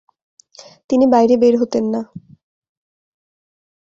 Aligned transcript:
তিনি 0.89 1.05
বাইরে 1.13 1.35
বের 1.41 1.55
হতেন 1.61 1.85
না। 1.93 2.01